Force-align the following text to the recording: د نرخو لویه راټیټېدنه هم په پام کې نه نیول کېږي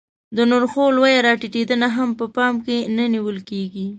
د 0.35 0.37
نرخو 0.49 0.83
لویه 0.95 1.23
راټیټېدنه 1.27 1.87
هم 1.97 2.09
په 2.19 2.25
پام 2.35 2.53
کې 2.65 2.77
نه 2.95 3.05
نیول 3.13 3.37
کېږي 3.49 3.85